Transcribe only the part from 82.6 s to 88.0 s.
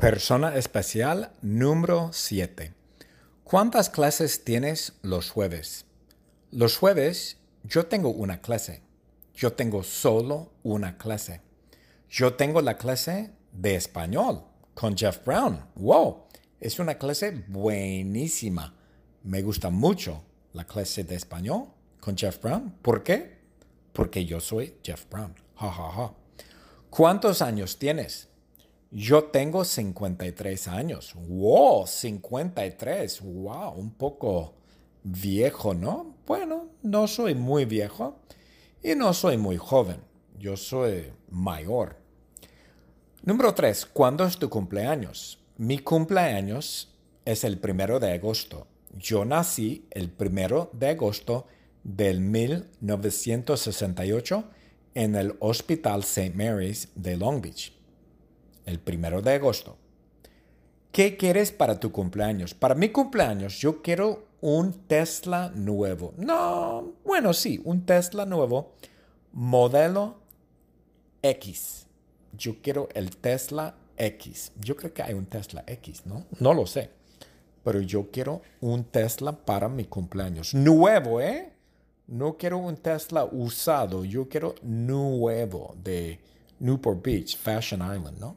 Tesla usado. Yo quiero nuevo de Newport Beach, Fashion